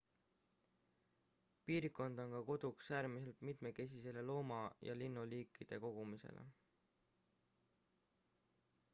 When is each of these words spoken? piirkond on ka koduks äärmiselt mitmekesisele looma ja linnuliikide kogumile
piirkond 1.65 2.17
on 2.23 2.33
ka 2.35 2.41
koduks 2.49 2.85
äärmiselt 2.97 3.41
mitmekesisele 3.49 4.21
looma 4.29 4.61
ja 4.87 4.93
linnuliikide 5.01 5.75
kogumile 5.85 6.47